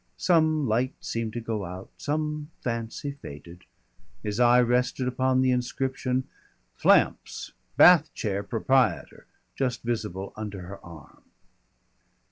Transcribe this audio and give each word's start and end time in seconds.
Some 0.17 0.67
light 0.67 0.95
seemed 0.99 1.33
to 1.33 1.39
go 1.39 1.63
out, 1.63 1.91
some 1.95 2.49
fancy 2.63 3.11
faded. 3.11 3.65
His 4.23 4.39
eye 4.39 4.59
rested 4.59 5.07
upon 5.07 5.41
the 5.41 5.51
inscription, 5.51 6.23
"Flamps, 6.73 7.51
Bath 7.77 8.11
Chair 8.15 8.41
Proprietor," 8.41 9.27
just 9.55 9.83
visible 9.83 10.33
under 10.35 10.61
her 10.63 10.83
arm. 10.83 11.21